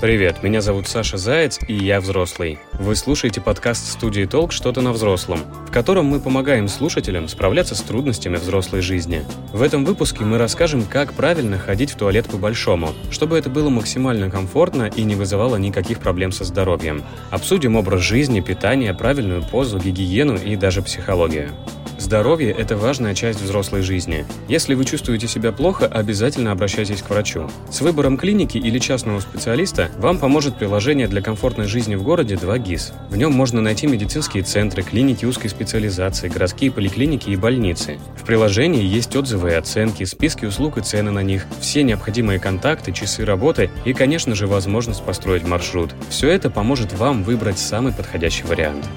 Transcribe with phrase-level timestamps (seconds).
[0.00, 2.60] Привет, меня зовут Саша Заяц, и я взрослый.
[2.74, 4.52] Вы слушаете подкаст студии «Толк.
[4.52, 9.24] Что-то на взрослом», в котором мы помогаем слушателям справляться с трудностями взрослой жизни.
[9.52, 14.30] В этом выпуске мы расскажем, как правильно ходить в туалет по-большому, чтобы это было максимально
[14.30, 17.02] комфортно и не вызывало никаких проблем со здоровьем.
[17.32, 21.50] Обсудим образ жизни, питание, правильную позу, гигиену и даже психологию.
[21.98, 24.24] Здоровье– это важная часть взрослой жизни.
[24.46, 27.50] Если вы чувствуете себя плохо, обязательно обращайтесь к врачу.
[27.70, 32.92] С выбором клиники или частного специалиста вам поможет приложение для комфортной жизни в городе 2GIS.
[33.10, 37.98] В нем можно найти медицинские центры, клиники узкой специализации, городские поликлиники и больницы.
[38.16, 42.92] В приложении есть отзывы и оценки, списки услуг и цены на них, все необходимые контакты,
[42.92, 45.90] часы работы и, конечно же, возможность построить маршрут.
[46.10, 48.88] Все это поможет вам выбрать самый подходящий вариант.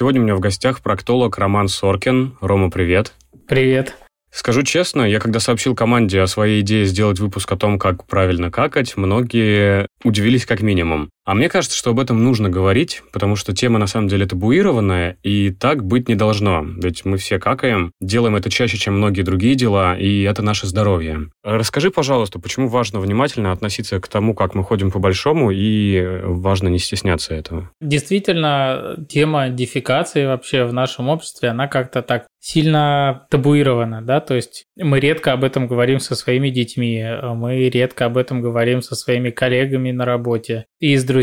[0.00, 2.38] Сегодня у меня в гостях проктолог Роман Соркин.
[2.40, 3.12] Рома, привет.
[3.46, 3.98] Привет.
[4.32, 8.50] Скажу честно, я когда сообщил команде о своей идее сделать выпуск о том, как правильно
[8.50, 11.10] какать, многие удивились как минимум.
[11.30, 15.16] А мне кажется, что об этом нужно говорить, потому что тема на самом деле табуированная,
[15.22, 16.66] и так быть не должно.
[16.82, 21.28] Ведь мы все какаем, делаем это чаще, чем многие другие дела, и это наше здоровье.
[21.44, 26.80] Расскажи, пожалуйста, почему важно внимательно относиться к тому, как мы ходим по-большому, и важно не
[26.80, 27.70] стесняться этого?
[27.80, 34.64] Действительно, тема дефекации вообще в нашем обществе, она как-то так сильно табуирована, да, то есть
[34.76, 39.28] мы редко об этом говорим со своими детьми, мы редко об этом говорим со своими
[39.28, 41.19] коллегами на работе и с друзьями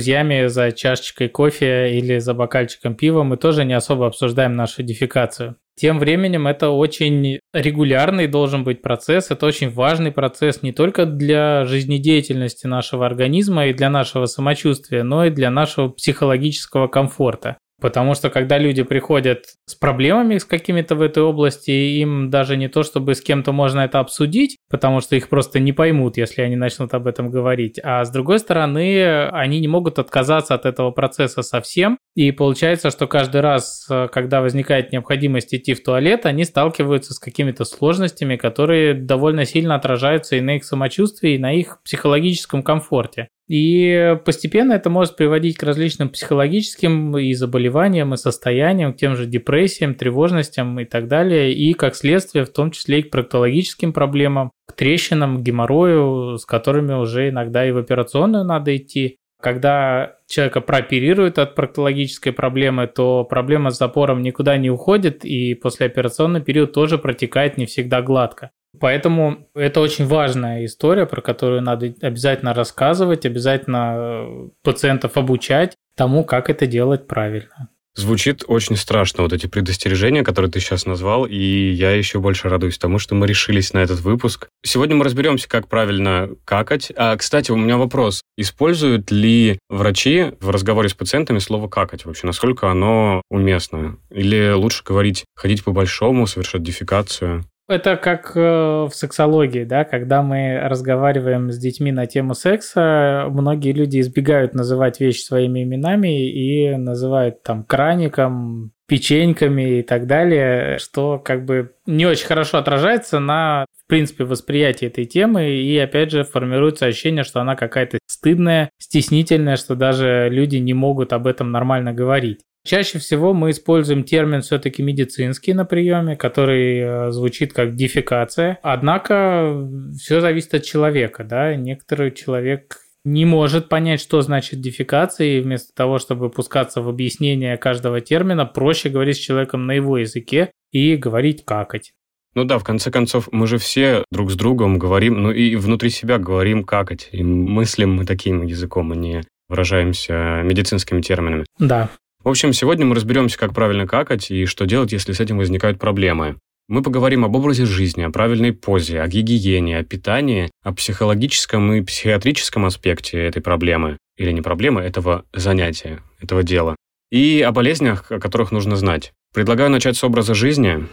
[0.47, 5.55] за чашечкой кофе или за бокальчиком пива мы тоже не особо обсуждаем нашу дефекацию.
[5.79, 11.65] Тем временем это очень регулярный должен быть процесс, это очень важный процесс не только для
[11.65, 17.57] жизнедеятельности нашего организма и для нашего самочувствия, но и для нашего психологического комфорта.
[17.79, 22.69] Потому что когда люди приходят с проблемами с какими-то в этой области, им даже не
[22.69, 26.55] то, чтобы с кем-то можно это обсудить, потому что их просто не поймут, если они
[26.55, 27.79] начнут об этом говорить.
[27.83, 31.99] А с другой стороны, они не могут отказаться от этого процесса совсем.
[32.15, 37.63] И получается, что каждый раз, когда возникает необходимость идти в туалет, они сталкиваются с какими-то
[37.63, 43.27] сложностями, которые довольно сильно отражаются и на их самочувствии, и на их психологическом комфорте.
[43.47, 49.25] И постепенно это может приводить к различным психологическим и заболеваниям, и состояниям, к тем же
[49.25, 54.51] депрессиям, тревожностям и так далее, и как следствие в том числе и к проктологическим проблемам,
[54.67, 59.17] к трещинам, геморрою, с которыми уже иногда и в операционную надо идти.
[59.39, 66.41] Когда человека прооперируют от проктологической проблемы, то проблема с запором никуда не уходит, и послеоперационный
[66.41, 68.49] период тоже протекает не всегда гладко.
[68.79, 76.23] Поэтому это очень важная история, про которую надо обязательно рассказывать, обязательно э, пациентов обучать тому,
[76.23, 77.69] как это делать правильно.
[77.97, 82.77] Звучит очень страшно, вот эти предостережения, которые ты сейчас назвал, и я еще больше радуюсь
[82.77, 84.50] тому, что мы решились на этот выпуск.
[84.63, 86.91] Сегодня мы разберемся, как правильно какать.
[86.95, 88.22] А, кстати, у меня вопрос.
[88.38, 92.27] Используют ли врачи в разговоре с пациентами слово «какать» вообще?
[92.27, 93.97] Насколько оно уместно?
[94.11, 97.45] Или лучше говорить «ходить по-большому», совершать дефекацию?
[97.67, 103.73] Это как э, в сексологии, да, когда мы разговариваем с детьми на тему секса, многие
[103.73, 111.19] люди избегают называть вещи своими именами и называют там краником, печеньками и так далее, что
[111.19, 116.23] как бы не очень хорошо отражается на, в принципе, восприятии этой темы и, опять же,
[116.23, 121.91] формируется ощущение, что она какая-то стыдная, стеснительная, что даже люди не могут об этом нормально
[121.91, 122.39] говорить.
[122.67, 128.59] Чаще всего мы используем термин все-таки медицинский на приеме, который э, звучит как дефекация.
[128.61, 129.65] Однако
[129.97, 131.55] все зависит от человека, да.
[131.55, 137.55] Некоторый человек не может понять, что значит дефекация, и вместо того, чтобы пускаться в объяснение
[137.55, 141.93] каждого термина, проще говорить с человеком на его языке и говорить какать.
[142.35, 145.89] Ну да, в конце концов, мы же все друг с другом говорим, ну и внутри
[145.89, 147.07] себя говорим какать.
[147.13, 151.45] И мыслим мы таким языком, а не выражаемся медицинскими терминами.
[151.59, 151.89] Да.
[152.27, 155.79] В общем, сегодня мы разберемся, как правильно какать и что делать, если с этим возникают
[155.79, 156.35] проблемы.
[156.68, 161.81] Мы поговорим об образе жизни, о правильной позе, о гигиене, о питании, о психологическом и
[161.81, 166.75] психиатрическом аспекте этой проблемы, или не проблемы, этого занятия, этого дела,
[167.12, 169.13] и о болезнях, о которых нужно знать.
[169.33, 170.85] Предлагаю начать с образа жизни.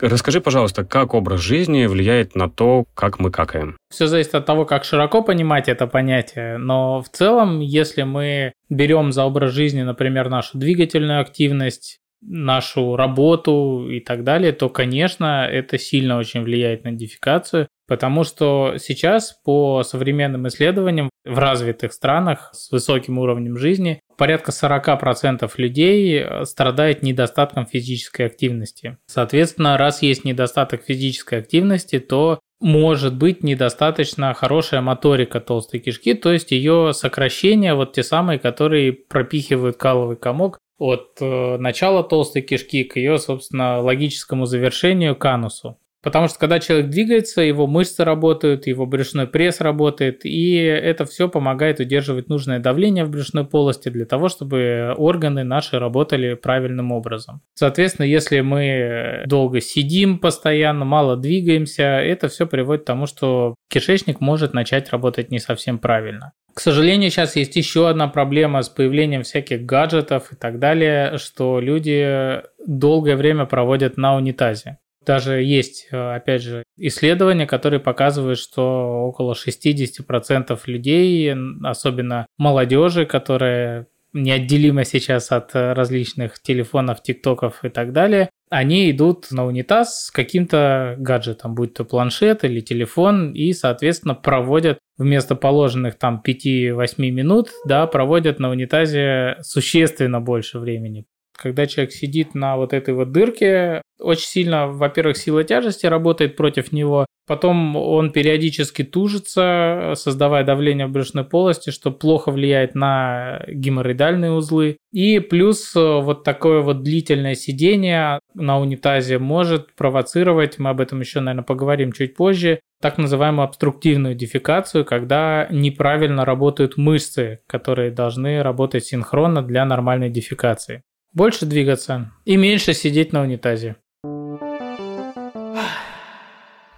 [0.00, 3.76] Расскажи, пожалуйста, как образ жизни влияет на то, как мы какаем?
[3.90, 9.12] Все зависит от того, как широко понимать это понятие, но в целом, если мы берем
[9.12, 15.78] за образ жизни, например, нашу двигательную активность, нашу работу и так далее, то, конечно, это
[15.78, 22.70] сильно очень влияет на дефекацию, потому что сейчас по современным исследованиям в развитых странах с
[22.70, 28.98] высоким уровнем жизни порядка 40% людей э, страдает недостатком физической активности.
[29.06, 36.32] Соответственно, раз есть недостаток физической активности, то может быть недостаточно хорошая моторика толстой кишки, то
[36.32, 42.84] есть ее сокращение, вот те самые, которые пропихивают каловый комок от э, начала толстой кишки
[42.84, 45.78] к ее, собственно, логическому завершению, к анусу.
[46.02, 51.28] Потому что когда человек двигается, его мышцы работают, его брюшной пресс работает, и это все
[51.28, 57.40] помогает удерживать нужное давление в брюшной полости для того, чтобы органы наши работали правильным образом.
[57.54, 64.20] Соответственно, если мы долго сидим постоянно, мало двигаемся, это все приводит к тому, что кишечник
[64.20, 66.32] может начать работать не совсем правильно.
[66.54, 71.60] К сожалению, сейчас есть еще одна проблема с появлением всяких гаджетов и так далее, что
[71.60, 74.78] люди долгое время проводят на унитазе.
[75.08, 81.34] Даже есть, э, опять же, исследования, которые показывают, что около 60% людей,
[81.64, 89.46] особенно молодежи, которая неотделима сейчас от различных телефонов, тиктоков и так далее, они идут на
[89.46, 96.22] унитаз с каким-то гаджетом, будь то планшет или телефон, и, соответственно, проводят вместо положенных там
[96.22, 101.06] 5-8 минут, да, проводят на унитазе существенно больше времени
[101.38, 106.72] когда человек сидит на вот этой вот дырке, очень сильно, во-первых, сила тяжести работает против
[106.72, 114.32] него, потом он периодически тужится, создавая давление в брюшной полости, что плохо влияет на геморроидальные
[114.32, 114.78] узлы.
[114.92, 121.00] И плюс э, вот такое вот длительное сидение на унитазе может провоцировать, мы об этом
[121.00, 128.42] еще, наверное, поговорим чуть позже, так называемую обструктивную дефекацию, когда неправильно работают мышцы, которые должны
[128.42, 130.82] работать синхронно для нормальной дефекации.
[131.12, 133.76] Больше двигаться и меньше сидеть на унитазе.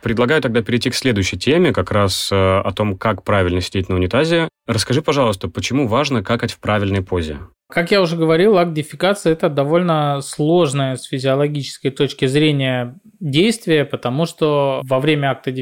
[0.02, 3.96] Предлагаю тогда перейти к следующей теме, как раз э, о том, как правильно сидеть на
[3.96, 4.48] унитазе.
[4.70, 7.38] Расскажи, пожалуйста, почему важно какать в правильной позе?
[7.70, 14.26] Как я уже говорил, акт дефекации– это довольно сложное с физиологической точки зрения действие, потому
[14.26, 15.52] что во время акта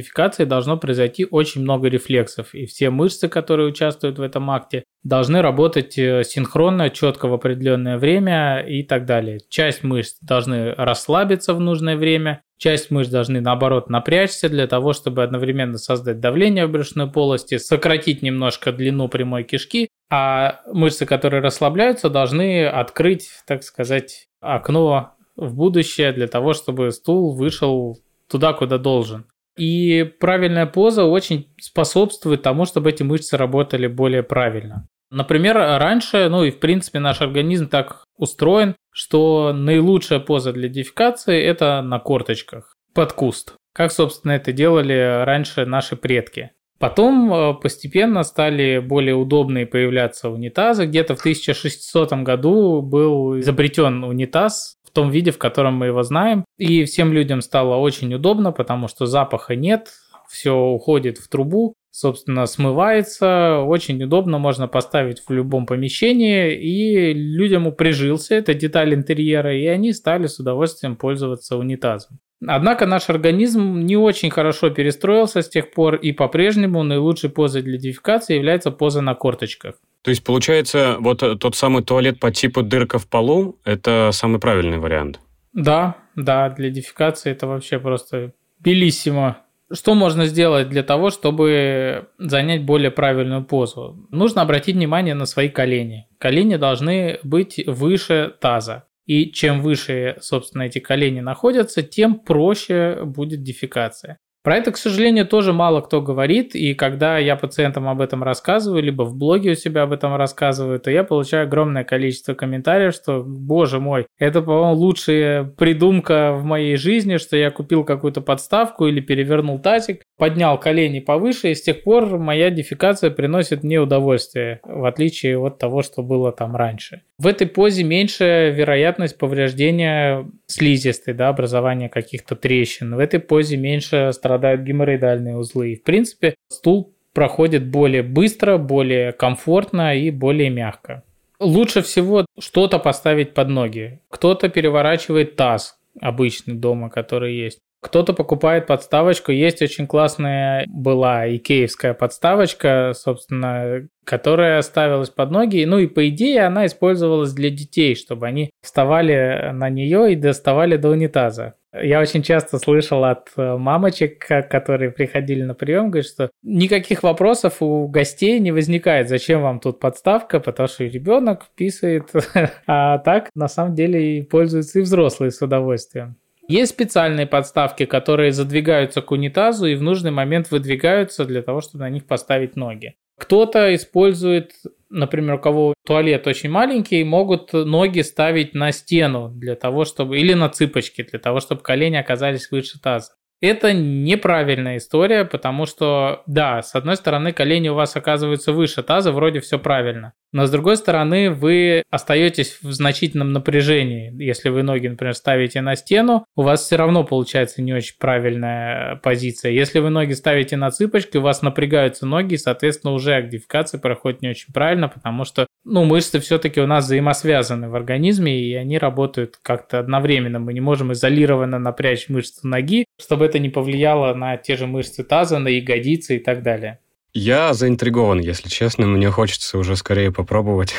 [0.46, 5.98] должно произойти очень много рефлексов, и все мышцы, которые участвуют в этом акте, должны работать
[5.98, 9.40] э, синхронно, четко в определенное время и так далее.
[9.48, 15.22] Часть мышц должны расслабиться в нужное время, часть мышц должны наоборот напрячься для того, чтобы
[15.22, 22.08] одновременно создать давление в брюшной полости, сократить немножко длину прямой кишки а мышцы, которые расслабляются,
[22.08, 27.98] должны открыть, так сказать, окно в будущее для того, чтобы стул вышел
[28.28, 29.26] туда, куда должен.
[29.56, 34.86] И правильная поза очень способствует тому, чтобы эти мышцы работали более правильно.
[35.10, 41.40] Например, раньше, ну и в принципе наш организм так устроен, что наилучшая поза для дефекации–
[41.42, 43.54] это на корточках, под куст.
[43.74, 46.50] Как, собственно, это делали раньше наши предки.
[46.78, 50.86] Потом э, постепенно стали более удобные появляться унитазы.
[50.86, 56.44] Где-то в 1600 году был изобретен унитаз в том виде, в котором мы его знаем.
[56.56, 59.88] И всем людям стало очень удобно, потому что запаха нет,
[60.28, 63.58] все уходит в трубу, собственно, смывается.
[63.60, 66.54] Очень удобно, можно поставить в любом помещении.
[66.54, 72.20] И людям прижился эта деталь интерьера, и они стали с удовольствием пользоваться унитазом.
[72.46, 77.78] Однако наш организм не очень хорошо перестроился с тех пор, и по-прежнему наилучшей позой для
[77.78, 79.74] дефекации является поза на корточках.
[80.02, 84.78] То есть, получается, вот тот самый туалет по типу дырка в полу– это самый правильный
[84.78, 85.20] вариант?
[85.52, 89.38] Да, да, для дефекации это вообще просто белиссимо.
[89.72, 94.06] Что можно сделать для того, чтобы занять более правильную позу?
[94.10, 96.06] Нужно обратить внимание на свои колени.
[96.18, 98.84] Колени должны быть выше таза.
[99.08, 104.18] И чем выше, собственно, эти колени находятся, тем проще будет дефекация.
[104.48, 108.82] Про это, к сожалению, тоже мало кто говорит, и когда я пациентам об этом рассказываю,
[108.82, 113.22] либо в блоге у себя об этом рассказываю, то я получаю огромное количество комментариев, что,
[113.22, 119.00] боже мой, это, по-моему, лучшая придумка в моей жизни, что я купил какую-то подставку или
[119.00, 124.86] перевернул тазик, поднял колени повыше, и с тех пор моя дефекация приносит мне удовольствие, в
[124.86, 127.02] отличие от того, что было там раньше.
[127.18, 132.94] В этой позе меньше вероятность повреждения слизистой, да, образования каких-то трещин.
[132.94, 135.72] В этой позе меньше страдают геморроидальные узлы.
[135.72, 141.04] И, в принципе, стул проходит более быстро, более комфортно и более мягко.
[141.38, 144.00] Лучше всего что-то поставить под ноги.
[144.10, 147.58] Кто-то переворачивает таз обычный дома, который есть.
[147.80, 149.30] Кто-то покупает подставочку.
[149.30, 155.64] Есть очень классная была икеевская подставочка, собственно, которая ставилась под ноги.
[155.64, 160.76] Ну и по идее она использовалась для детей, чтобы они вставали на нее и доставали
[160.76, 161.54] до унитаза.
[161.72, 167.60] Я очень часто слышал от э, мамочек, которые приходили на прием, говорят, что никаких вопросов
[167.60, 172.10] у гостей не возникает, зачем вам тут подставка, потому что ребенок писает,
[172.66, 176.16] а так на самом деле и пользуются и взрослые с удовольствием.
[176.48, 181.84] Есть специальные подставки, которые задвигаются к унитазу и в нужный момент выдвигаются для того, чтобы
[181.84, 182.94] на них поставить ноги.
[183.18, 184.52] Кто-то использует,
[184.88, 190.32] например, у кого туалет очень маленький, могут ноги ставить на стену для того, чтобы или
[190.32, 193.12] на цыпочки для того, чтобы колени оказались выше таза.
[193.40, 199.12] Это неправильная история, потому что, да, с одной стороны, колени у вас оказываются выше таза,
[199.12, 200.14] вроде все правильно.
[200.32, 204.12] Но с другой стороны, вы остаетесь в значительном напряжении.
[204.22, 208.96] Если вы ноги, например, ставите на стену, у вас все равно получается не очень правильная
[208.96, 209.52] позиция.
[209.52, 213.80] Если вы ноги ставите на цыпочки, у вас напрягаются ноги, и, соответственно, уже акт дефекации
[213.80, 218.54] проходит не очень правильно, потому что ну, мышцы все-таки у нас взаимосвязаны в организме, и
[218.54, 220.38] они работают как-то одновременно.
[220.38, 225.04] Мы не можем изолированно напрячь мышцы ноги, чтобы это не повлияло на те же мышцы
[225.04, 226.80] таза, на ягодицы и так далее.
[227.14, 228.86] Я заинтригован, если честно.
[228.86, 230.74] Мне хочется уже скорее попробовать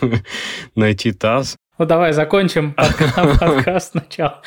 [0.74, 1.56] найти таз.
[1.78, 2.74] Ну давай закончим
[3.40, 4.40] подкаст сначала.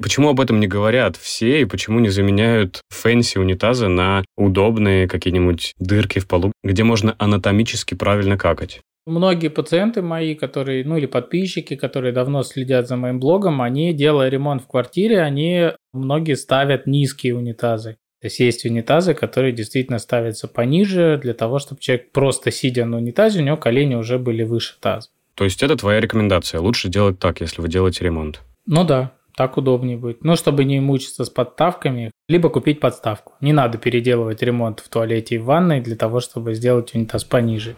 [0.00, 5.74] Почему об этом не говорят все и почему не заменяют fancy унитазы на удобные какие-нибудь
[5.78, 8.80] дырки в полу, где можно анатомически правильно какать?
[9.04, 14.30] Многие пациенты мои, которые, ну или подписчики, которые давно следят за моим блогом, они, делая
[14.30, 17.98] ремонт в квартире, они многие ставят низкие унитазы.
[18.20, 22.96] То есть есть унитазы, которые действительно ставятся пониже для того, чтобы человек просто сидя на
[22.96, 25.08] унитазе, у него колени уже были выше таза.
[25.34, 26.60] То есть это твоя рекомендация?
[26.60, 28.40] Лучше делать так, если вы делаете ремонт?
[28.64, 30.24] Ну да, так удобнее будет.
[30.24, 33.34] Ну, чтобы не мучиться с подставками, либо купить подставку.
[33.42, 37.76] Не надо переделывать ремонт в туалете и в ванной для того, чтобы сделать унитаз пониже.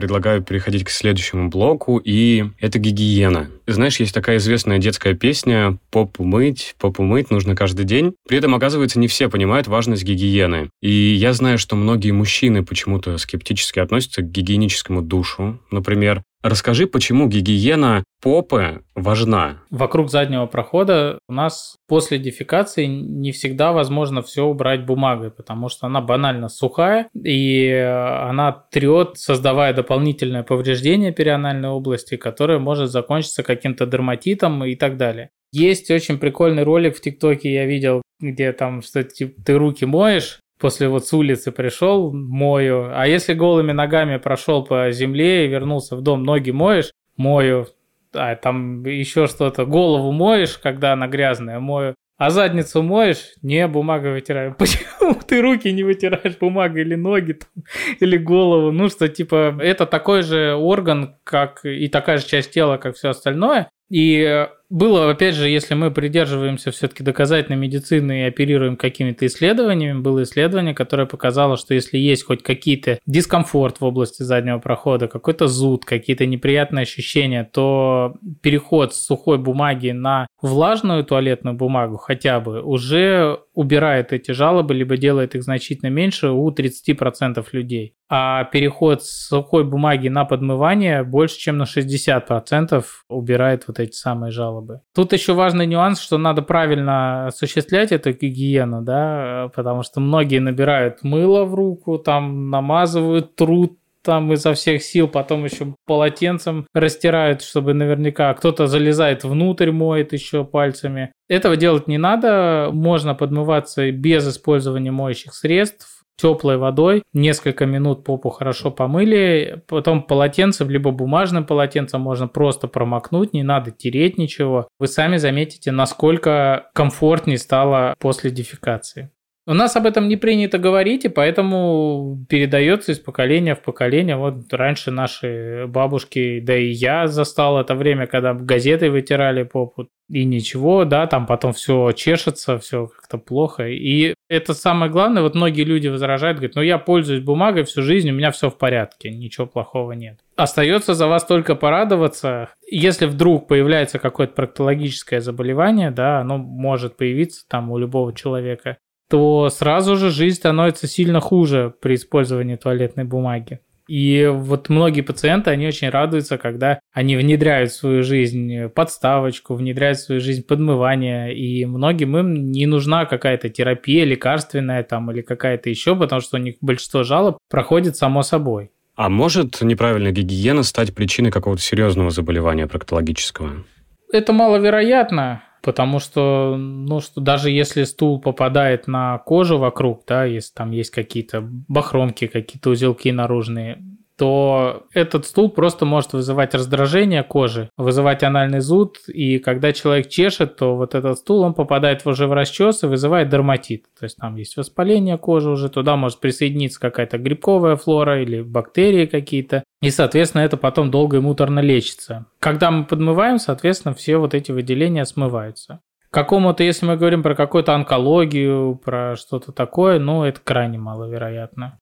[0.00, 3.50] Предлагаю переходить к следующему блоку, и это гигиена.
[3.66, 8.14] Знаешь, есть такая известная детская песня «Попу мыть, попу мыть нужно каждый день».
[8.26, 10.70] При этом, оказывается, не все понимают важность гигиены.
[10.80, 16.22] И я знаю, что многие мужчины почему-то скептически относятся к гигиеническому душу, например.
[16.42, 19.62] Расскажи, почему гигиена попы важна?
[19.70, 25.86] Вокруг заднего прохода у нас после дефекации не всегда возможно все убрать бумагой, потому что
[25.86, 33.84] она банально сухая, и она трет, создавая дополнительное повреждение перианальной области, которое может закончиться каким-то
[33.84, 35.30] дерматитом и так далее.
[35.52, 40.40] Есть очень прикольный ролик в ТикТоке, я видел, где там что типа, ты руки моешь,
[40.60, 42.90] после вот с улицы пришел, мою.
[42.92, 47.66] А если голыми ногами прошел по земле и вернулся в дом, ноги моешь, мою.
[48.12, 51.94] А там еще что-то, голову моешь, когда она грязная, мою.
[52.18, 53.32] А задницу моешь?
[53.40, 54.54] Не, бумагой вытираю.
[54.58, 57.64] Почему ты руки не вытираешь бумагой или ноги, там,
[57.98, 58.72] или голову?
[58.72, 63.08] Ну, что, типа, это такой же орган, как и такая же часть тела, как все
[63.08, 63.70] остальное.
[63.90, 70.22] И было, опять же, если мы придерживаемся все-таки доказательной медицины и оперируем какими-то исследованиями, было
[70.22, 75.84] исследование, которое показало, что если есть хоть какие-то дискомфорт в области заднего прохода, какой-то зуд,
[75.84, 83.40] какие-то неприятные ощущения, то переход с сухой бумаги на влажную туалетную бумагу хотя бы уже
[83.54, 87.94] убирает эти жалобы, либо делает их значительно меньше у 30% людей.
[88.08, 94.32] А переход с сухой бумаги на подмывание больше, чем на 60% убирает вот эти самые
[94.32, 94.80] жалобы.
[94.94, 101.02] Тут еще важный нюанс, что надо правильно осуществлять эту гигиену, да, потому что многие набирают
[101.02, 107.74] мыло в руку, там намазывают труд там изо всех сил, потом еще полотенцем растирают, чтобы
[107.74, 111.12] наверняка кто-то залезает внутрь, моет еще пальцами.
[111.28, 118.28] Этого делать не надо, можно подмываться без использования моющих средств, теплой водой, несколько минут попу
[118.30, 124.68] хорошо помыли, потом полотенцем, либо бумажным полотенцем можно просто промокнуть, не надо тереть ничего.
[124.78, 129.10] Вы сами заметите, насколько комфортнее стало после дефекации.
[129.50, 134.14] У нас об этом не принято говорить, и поэтому передается из поколения в поколение.
[134.14, 140.24] Вот раньше наши бабушки, да и я застал это время, когда газеты вытирали попу, и
[140.24, 143.66] ничего, да, там потом все чешется, все как-то плохо.
[143.66, 148.08] И это самое главное, вот многие люди возражают, говорят, ну я пользуюсь бумагой всю жизнь,
[148.08, 150.20] у меня все в порядке, ничего плохого нет.
[150.36, 152.50] Остается за вас только порадоваться.
[152.70, 158.76] Если вдруг появляется какое-то проктологическое заболевание, да, оно может появиться там у любого человека,
[159.10, 163.58] то сразу же жизнь становится сильно хуже при использовании туалетной бумаги.
[163.88, 169.98] И вот многие пациенты, они очень радуются, когда они внедряют в свою жизнь подставочку, внедряют
[169.98, 175.70] в свою жизнь подмывание, и многим им не нужна какая-то терапия лекарственная там или какая-то
[175.70, 178.70] еще, потому что у них большинство жалоб проходит само собой.
[178.94, 183.64] А может неправильная гигиена стать причиной какого-то серьезного заболевания проктологического?
[184.12, 190.54] Это маловероятно, Потому что, ну, что даже если стул попадает на кожу вокруг, да, если
[190.54, 193.82] там есть какие-то бахромки, какие-то узелки наружные,
[194.20, 200.56] то этот стул просто может вызывать раздражение кожи, вызывать анальный зуд, и когда человек чешет,
[200.56, 203.84] то вот этот стул, он попадает уже в расчес и вызывает дерматит.
[203.98, 209.06] То есть там есть воспаление кожи уже, туда может присоединиться какая-то грибковая флора или бактерии
[209.06, 212.26] какие-то, и, соответственно, это потом долго и муторно лечится.
[212.40, 215.80] Когда мы подмываем, соответственно, все вот эти выделения смываются.
[216.10, 221.79] Какому-то, если мы говорим про какую-то онкологию, про что-то такое, ну, это крайне маловероятно.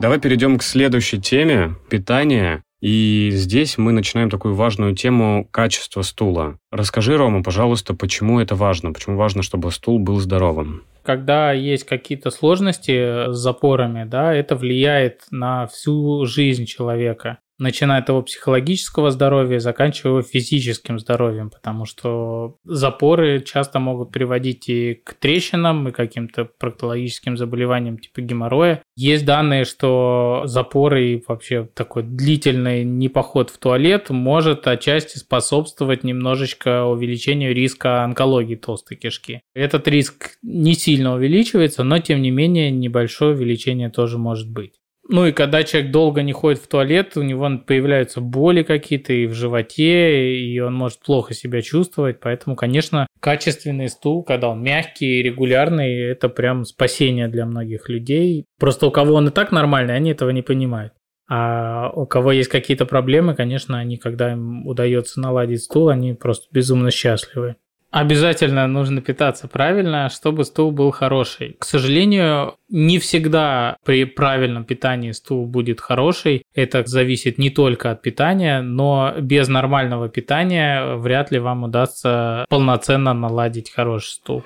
[0.00, 2.62] Давай перейдем к следующей теме– питание.
[2.80, 6.56] И здесь мы начинаем такую важную тему качества стула.
[6.70, 8.94] Расскажи, Рома, пожалуйста, почему это важно?
[8.94, 10.84] Почему важно, чтобы стул был здоровым?
[11.02, 18.08] Когда есть какие-то сложности с запорами, да, это влияет на всю жизнь человека начиная от
[18.08, 25.14] его психологического здоровья, заканчивая его физическим здоровьем, потому что запоры часто могут приводить и к
[25.14, 28.82] трещинам, и каким-то проктологическим заболеваниям типа геморроя.
[28.96, 36.84] Есть данные, что запоры и вообще такой длительный непоход в туалет может отчасти способствовать немножечко
[36.84, 39.42] увеличению риска онкологии толстой кишки.
[39.54, 44.79] Этот риск не сильно увеличивается, но тем не менее небольшое увеличение тоже может быть.
[45.12, 49.26] Ну и когда человек долго не ходит в туалет, у него появляются боли какие-то и
[49.26, 52.20] в животе, и он может плохо себя чувствовать.
[52.20, 58.44] Поэтому, конечно, качественный стул, когда он мягкий и регулярный, это прям спасение для многих людей.
[58.60, 60.92] Просто у кого он и так нормальный, они этого не понимают.
[61.28, 66.46] А у кого есть какие-то проблемы, конечно, они, когда им удается наладить стул, они просто
[66.52, 67.56] безумно счастливы.
[67.90, 71.56] Обязательно нужно питаться правильно, чтобы стул был хороший.
[71.58, 76.44] К сожалению, не всегда при правильном питании стул будет хороший.
[76.54, 83.12] Это зависит не только от питания, но без нормального питания вряд ли вам удастся полноценно
[83.12, 84.44] наладить хороший стул.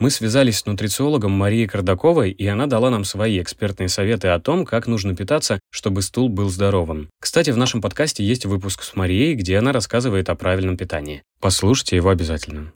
[0.00, 4.64] Мы связались с нутрициологом Марией Кардаковой, и она дала нам свои экспертные советы о том,
[4.64, 7.08] как нужно питаться, чтобы стул был здоровым.
[7.20, 11.22] Кстати, в нашем подкасте есть выпуск с Марией, где она рассказывает о правильном питании.
[11.40, 12.72] Послушайте его обязательно.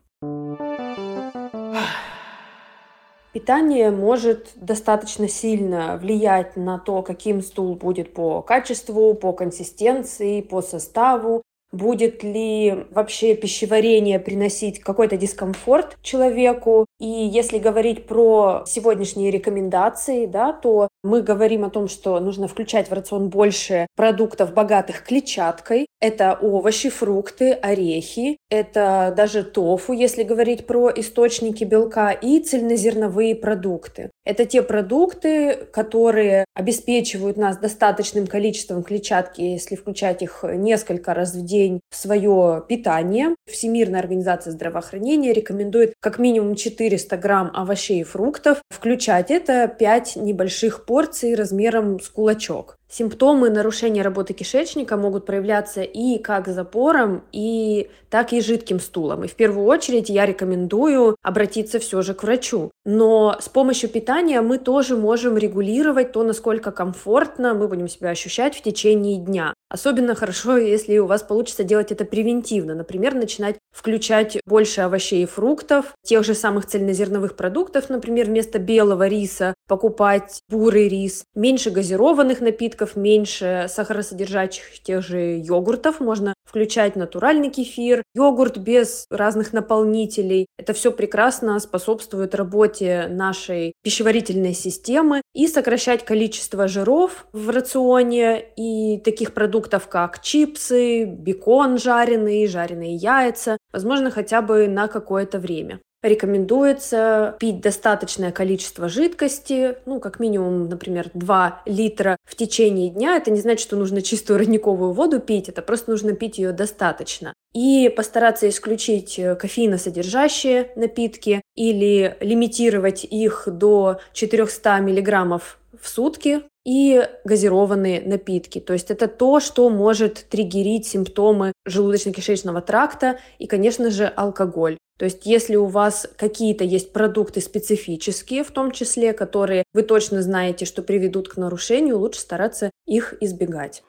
[3.33, 10.62] Питание может достаточно сильно влиять на то, каким стул будет по качеству, по консистенции, по
[10.62, 16.87] составу, будет ли вообще пищеварение приносить какой-то дискомфорт человеку.
[16.98, 22.88] И если говорить про сегодняшние рекомендации, да, то мы говорим о том, что нужно включать
[22.88, 25.87] в рацион больше продуктов, богатых клетчаткой.
[26.00, 34.11] Это овощи, фрукты, орехи, это даже тофу, если говорить про источники белка, и цельнозерновые продукты.
[34.24, 41.44] Это те продукты, которые обеспечивают нас достаточным количеством клетчатки, если включать их несколько раз в
[41.44, 43.34] день в свое питание.
[43.46, 49.32] Всемирная организация здравоохранения рекомендует как минимум 400 грамм овощей и фруктов включать.
[49.32, 52.77] Это 5 небольших порций размером с кулачок.
[52.90, 59.24] Симптомы нарушения работы кишечника могут проявляться и как запором, и так и жидким стулом.
[59.24, 62.70] И в первую очередь я рекомендую обратиться все же к врачу.
[62.87, 68.57] Но с помощью питания мы тоже можем регулировать то, насколько комфортно мы будем себя ощущать
[68.57, 69.53] в течение дня.
[69.70, 72.74] Особенно хорошо, если у вас получится делать это превентивно.
[72.74, 79.07] Например, начинать включать больше овощей и фруктов, тех же самых цельнозерновых продуктов, например, вместо белого
[79.07, 87.50] риса покупать бурый рис, меньше газированных напитков, меньше сахаросодержащих тех же йогуртов, можно включать натуральный
[87.50, 90.46] кефир, йогурт без разных наполнителей.
[90.59, 98.98] Это все прекрасно способствует работе нашей пищеварительной системы и сокращать количество жиров в рационе и
[99.00, 105.80] таких продуктов, как чипсы, бекон жареный, жареные яйца, возможно, хотя бы на какое-то время.
[106.02, 113.16] Рекомендуется пить достаточное количество жидкости, ну, как минимум, например, 2 литра в течение дня.
[113.16, 117.34] Это не значит, что нужно чистую родниковую воду пить, это просто нужно пить ее достаточно.
[117.52, 127.08] И постараться исключить э, кофеиносодержащие напитки или лимитировать их до 400 миллиграммов в сутки и
[127.24, 128.61] газированные напитки.
[128.61, 134.76] То есть это то, что может триггерить симптомы желудочно-кишечного тракта и, конечно же, алкоголь.
[134.98, 140.22] То есть если у вас какие-то есть продукты специфические, в том числе, которые вы точно
[140.22, 143.84] знаете, что приведут к нарушению, лучше стараться их избегать.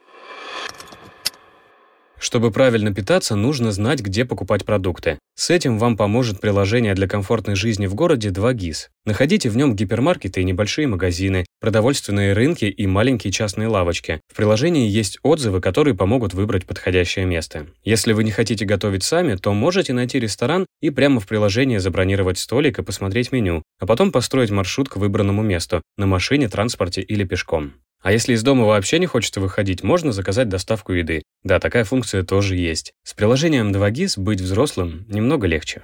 [2.19, 5.17] Чтобы правильно питаться, нужно знать, где покупать продукты.
[5.35, 8.87] С этим вам поможет приложение для комфортной жизни в городе 2GIS.
[9.05, 14.19] Находите в нем гипермаркеты и небольшие магазины, продовольственные рынки и маленькие частные лавочки.
[14.31, 17.67] В приложении есть отзывы, которые помогут выбрать подходящее место.
[17.85, 22.37] Если вы не хотите готовить сами, то можете найти ресторан и прямо в приложении забронировать
[22.37, 27.23] столик и посмотреть меню, а потом построить маршрут к выбранному месту на машине, транспорте или
[27.23, 27.75] пешком.
[28.01, 31.21] А если из дома вообще не хочется выходить, можно заказать доставку еды.
[31.43, 32.93] Да, такая функция тоже есть.
[33.03, 35.81] С приложением 2GIS быть взрослым немного легче.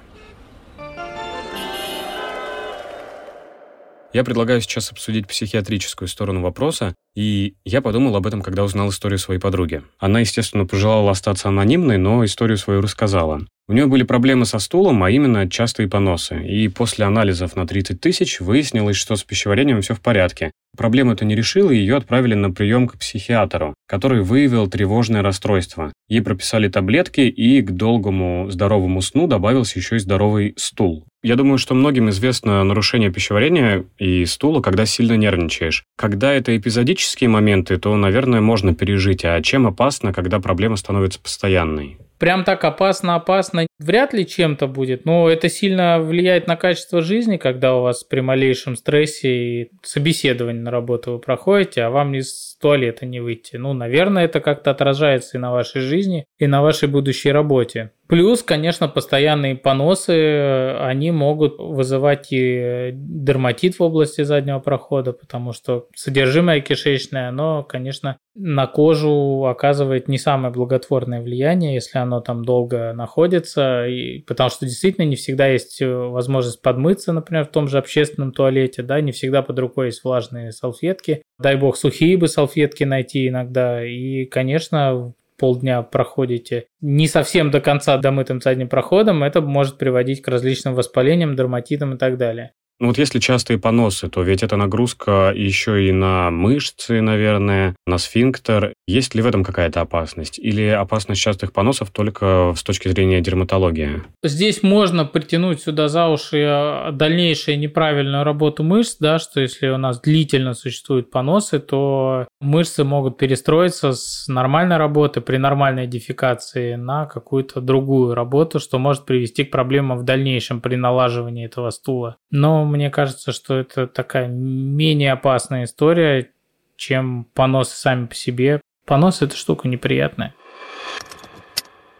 [4.15, 9.19] Я предлагаю сейчас обсудить психиатрическую сторону вопроса, и я подумал об этом, когда узнал историю
[9.19, 9.83] своей подруги.
[9.99, 13.41] Она, естественно, пожелала остаться анонимной, но историю свою рассказала.
[13.67, 16.41] У нее были проблемы со стулом, а именно частые поносы.
[16.47, 20.51] И после анализов на 30 тысяч выяснилось, что с пищеварением все в порядке.
[20.77, 25.91] Проблему это не решила, и ее отправили на прием к психиатру, который выявил тревожное расстройство.
[26.07, 31.05] Ей прописали таблетки, и к долгому здоровому сну добавился еще и здоровый стул.
[31.23, 35.83] Я думаю, что многим известно нарушение пищеварения и стула, когда сильно нервничаешь.
[35.97, 39.25] Когда это эпизодические моменты, то, наверное, можно пережить.
[39.25, 41.97] А чем опасно, когда проблема становится постоянной?
[42.17, 47.75] прям так опасно-опасно вряд ли чем-то будет, но это сильно влияет на качество жизни, когда
[47.75, 53.05] у вас при малейшем стрессе и собеседование на работу вы проходите, а вам из туалета
[53.05, 53.57] не выйти.
[53.57, 57.91] Ну, наверное, это как-то отражается и на вашей жизни, и на вашей будущей работе.
[58.07, 65.87] Плюс, конечно, постоянные поносы, они могут вызывать и дерматит в области заднего прохода, потому что
[65.95, 72.93] содержимое кишечное, оно, конечно, на кожу оказывает не самое благотворное влияние, если оно там долго
[72.93, 78.33] находится, и, потому что действительно не всегда есть возможность подмыться, например, в том же общественном
[78.33, 81.23] туалете, да, не всегда под рукой есть влажные салфетки.
[81.39, 87.97] Дай бог, сухие бы салфетки найти иногда, и, конечно, полдня проходите не совсем до конца
[87.97, 92.53] домытым задним проходом, это может приводить к различным воспалениям, дерматитам и так далее.
[92.79, 97.97] Ну вот если частые поносы, то ведь это нагрузка еще и на мышцы, наверное, на
[97.97, 98.73] сфинктер.
[98.85, 100.37] Есть ли в этом какая-то опасность?
[100.39, 104.03] Или опасность частых поносов только с точки зрения дерматологии?
[104.23, 109.77] Здесь можно притянуть сюда за уши э, дальнейшую неправильную работу мышц, да, что если у
[109.77, 117.05] нас длительно существуют поносы, то мышцы могут перестроиться с нормальной работы при нормальной дефекации на
[117.05, 122.17] какую-то другую работу, что может привести к проблемам в дальнейшем при налаживании этого стула.
[122.31, 126.31] Но мне кажется, что это такая менее опасная история,
[126.75, 128.61] чем поносы сами по себе.
[128.85, 130.33] Понос– это штука неприятная.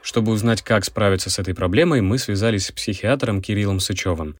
[0.02, 4.38] Чтобы узнать, как справиться с этой проблемой, мы связались с психиатром Кириллом Сычевым.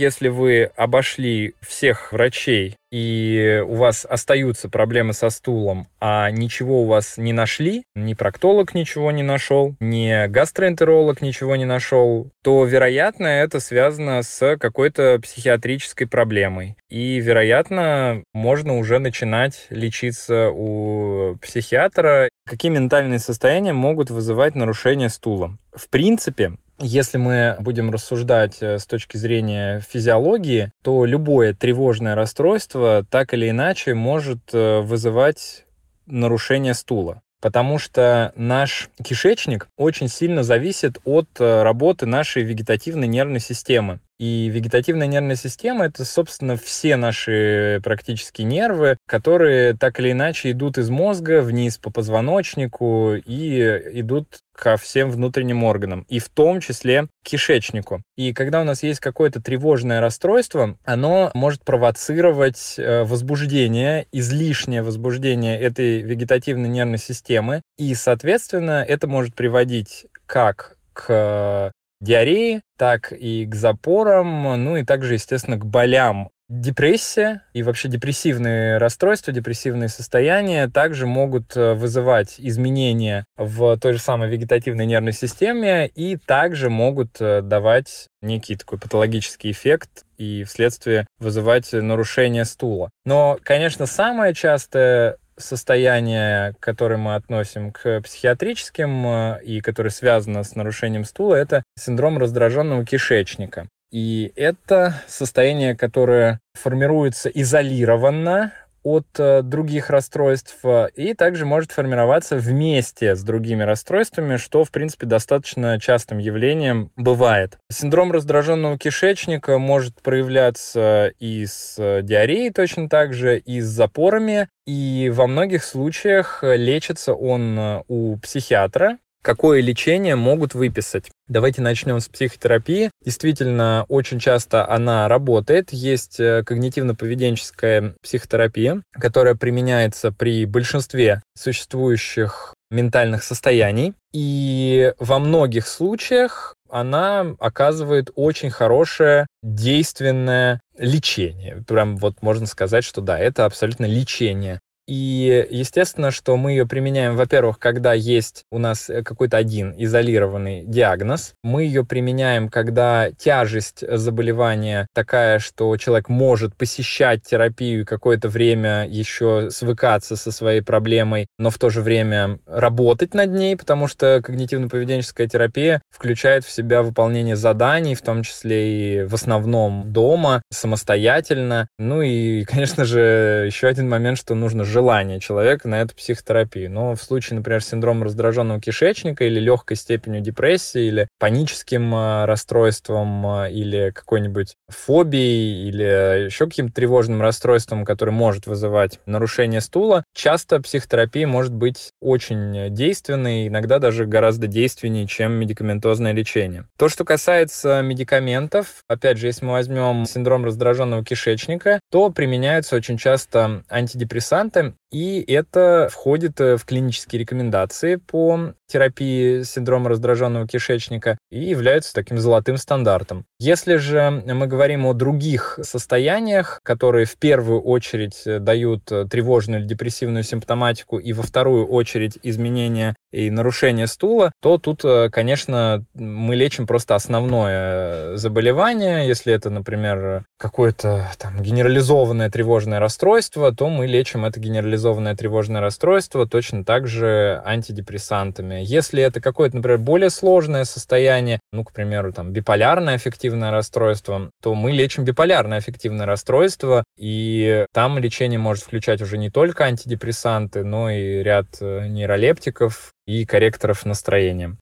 [0.00, 6.86] Если вы обошли всех врачей и у вас остаются проблемы со стулом, а ничего у
[6.86, 13.26] вас не нашли, ни проктолог ничего не нашел, ни гастроэнтеролог ничего не нашел, то, вероятно,
[13.26, 16.76] это связано с какой-то психиатрической проблемой.
[16.88, 22.30] И, вероятно, можно уже начинать лечиться у психиатра.
[22.48, 25.58] Какие ментальные состояния могут вызывать нарушение стула?
[25.74, 33.04] В принципе, если мы будем рассуждать э, с точки зрения физиологии, то любое тревожное расстройство
[33.08, 35.66] так или иначе может э, вызывать
[36.06, 37.22] нарушение стула.
[37.40, 44.00] потому что наш кишечник очень сильно зависит от э, работы нашей вегетативной нервной системы.
[44.18, 50.76] И вегетативная нервная система— это, собственно, все наши практически нервы, которые так или иначе идут
[50.76, 53.60] из мозга вниз по позвоночнику и
[53.94, 58.02] идут ко всем внутренним органам, и в том числе кишечнику.
[58.16, 65.58] И когда у нас есть какое-то тревожное расстройство, оно может провоцировать э, возбуждение, излишнее возбуждение
[65.58, 73.54] этой вегетативной нервной системы, и, соответственно, это может приводить как к диареи, так и к
[73.54, 76.28] запорам, ну и также, естественно, к болям.
[76.50, 84.00] Депрессия и вообще депрессивные расстройства, депрессивные состояния также могут э, вызывать изменения в той же
[84.00, 91.06] самой вегетативной нервной системе и также могут э, давать некий такой патологический эффект и вследствие
[91.20, 92.90] вызывать нарушение стула.
[93.04, 100.56] Но, конечно, самое частое состояние, которое мы относим к психиатрическим э, и которое связано с
[100.56, 103.68] нарушением стула, это синдром раздраженного кишечника.
[103.90, 112.36] И это состояние, которое формируется изолированно от э, других расстройств э, и также может формироваться
[112.36, 117.58] вместе с другими расстройствами, что, в принципе, достаточно частым явлением бывает.
[117.70, 124.48] Синдром раздраженного кишечника может проявляться и с э, диареей точно так же, и с запорами,
[124.66, 131.10] и во многих случаях лечится он у психиатра, какое лечение могут выписать.
[131.28, 132.90] Давайте начнем с психотерапии.
[133.04, 135.72] Действительно, очень часто она работает.
[135.72, 143.94] Есть э, когнитивно-поведенческая психотерапия, которая применяется при большинстве существующих ментальных состояний.
[144.12, 151.62] И во многих случаях она оказывает очень хорошее действенное лечение.
[151.66, 154.60] Прям вот можно сказать, что да, это абсолютно лечение.
[154.90, 160.64] И естественно, что мы ее применяем, во-первых, когда есть у нас э, какой-то один изолированный
[160.66, 161.34] диагноз.
[161.44, 169.50] Мы ее применяем, когда тяжесть заболевания такая, что человек может посещать терапию какое-то время еще
[169.52, 175.28] свыкаться со своей проблемой, но в то же время работать над ней, потому что когнитивно-поведенческая
[175.28, 181.68] терапия включает в себя выполнение заданий, в том числе и в основном дома, самостоятельно.
[181.78, 186.70] Ну и, конечно же, еще один момент, что нужно жить желание человека на эту психотерапию.
[186.70, 193.26] Но в случае, например, синдрома раздраженного кишечника или легкой степенью депрессии, или паническим а, расстройством,
[193.26, 200.62] а, или какой-нибудь фобией, или еще каким-то тревожным расстройством, который может вызывать нарушение стула, часто
[200.62, 206.64] психотерапия может быть очень действенной, иногда даже гораздо действеннее, чем медикаментозное лечение.
[206.78, 212.96] То, что касается медикаментов, опять же, если мы возьмем синдром раздраженного кишечника, то применяются очень
[212.96, 221.40] часто антидепрессанты, и это входит э, в клинические рекомендации по терапии синдрома раздраженного кишечника и
[221.40, 223.24] является таким золотым стандартом.
[223.38, 229.60] Если же мы говорим о других состояниях, которые в первую очередь э, дают э, тревожную
[229.60, 236.36] или депрессивную симптоматику и во вторую очередь изменения и нарушение стула, то тут, конечно, мы
[236.36, 239.06] лечим просто основное заболевание.
[239.06, 246.26] Если это, например, какое-то там генерализованное тревожное расстройство, то мы лечим это генерализованное тревожное расстройство
[246.26, 248.60] точно так же антидепрессантами.
[248.62, 254.54] Если это какое-то, например, более сложное состояние, ну, к примеру, там, биполярное аффективное расстройство, то
[254.54, 260.90] мы лечим биполярное аффективное расстройство, и там лечение может включать уже не только антидепрессанты, но
[260.90, 264.56] и ряд э, нейролептиков и корректоров настроения.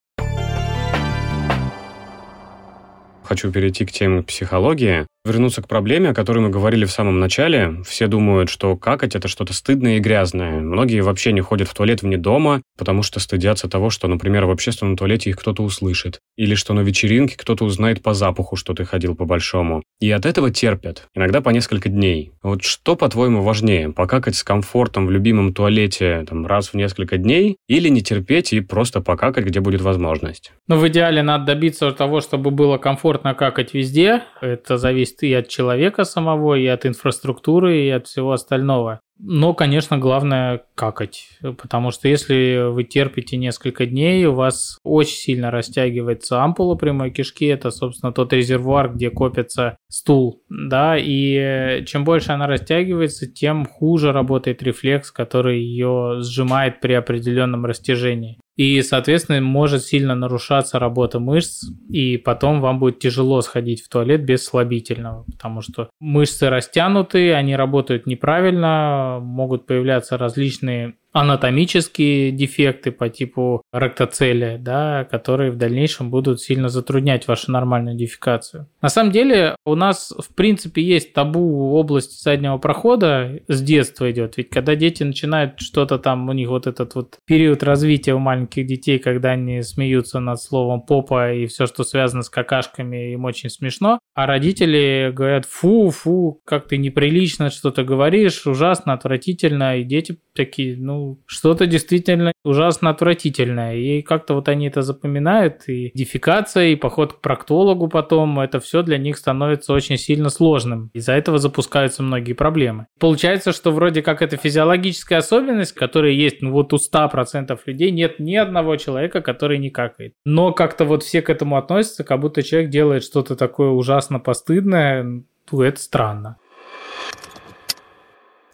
[3.24, 7.76] Хочу перейти к теме психологии вернуться к проблеме, о которой мы говорили в самом начале.
[7.86, 10.60] Все думают, что какать– это что-то стыдное и грязное.
[10.60, 14.50] Многие вообще не ходят в туалет вне дома, потому что стыдятся того, что, например, в
[14.50, 16.18] общественном туалете их кто-то услышит.
[16.36, 19.82] Или что на вечеринке кто-то узнает по запаху, что ты ходил по-большому.
[20.00, 21.08] И от этого терпят.
[21.14, 22.32] Иногда по несколько дней.
[22.42, 23.90] Вот что, по-твоему, важнее?
[23.90, 27.56] Покакать с комфортом в любимом туалете там, раз в несколько дней?
[27.68, 30.52] Или не терпеть и просто покакать, где будет возможность?
[30.68, 34.22] Ну, в идеале надо добиться того, чтобы было комфортно какать везде.
[34.40, 39.00] Это зависит зависит и от человека самого, и от инфраструктуры, и от всего остального.
[39.20, 41.28] Но, конечно, главное какать,
[41.60, 47.46] потому что если вы терпите несколько дней, у вас очень сильно растягивается ампула прямой кишки,
[47.46, 54.12] это, собственно, тот резервуар, где копится стул, да, и чем больше она растягивается, тем хуже
[54.12, 58.38] работает рефлекс, который ее сжимает при определенном растяжении.
[58.58, 64.24] И, соответственно, может сильно нарушаться работа мышц, и потом вам будет тяжело сходить в туалет
[64.24, 73.08] без слабительного, потому что мышцы растянуты, они работают неправильно, могут появляться различные анатомические дефекты по
[73.08, 78.68] типу ректоцелия, да, которые в дальнейшем будут сильно затруднять вашу нормальную дефекацию.
[78.80, 84.36] На самом деле у нас в принципе есть табу области заднего прохода с детства идет,
[84.36, 88.66] ведь когда дети начинают что-то там, у них вот этот вот период развития у маленьких
[88.66, 93.50] детей, когда они смеются над словом попа и все, что связано с какашками, им очень
[93.50, 100.18] смешно, а родители говорят, фу, фу, как ты неприлично что-то говоришь, ужасно, отвратительно, и дети
[100.38, 103.74] такие, ну, что-то действительно ужасно отвратительное.
[103.74, 108.82] И как-то вот они это запоминают, и дефикация, и поход к проктологу потом, это все
[108.82, 110.90] для них становится очень сильно сложным.
[110.94, 112.86] Из-за этого запускаются многие проблемы.
[113.00, 118.20] Получается, что вроде как это физиологическая особенность, которая есть, ну вот у 100% людей нет
[118.20, 120.14] ни одного человека, который не какает.
[120.24, 125.02] Но как-то вот все к этому относятся, как будто человек делает что-то такое ужасно постыдное,
[125.50, 126.36] ну это странно.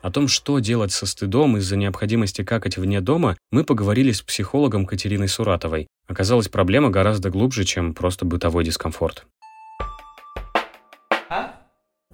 [0.05, 4.85] О том, что делать со стыдом из-за необходимости какать вне дома, мы поговорили с психологом
[4.85, 5.87] Катериной Суратовой.
[6.07, 9.25] Оказалось, проблема гораздо глубже, чем просто бытовой дискомфорт.